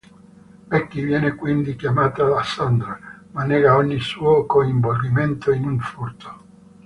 [0.67, 2.99] Becky viene quindi chiamata da Sandra,
[3.33, 6.37] ma nega ogni suo coinvolgimento in un furto.